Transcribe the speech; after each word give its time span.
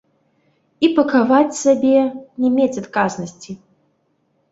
І 0.85 0.87
пакаваць 0.99 1.57
сабе, 1.63 1.99
не 2.45 2.49
мець 2.55 2.79
адказнасці. 2.83 3.51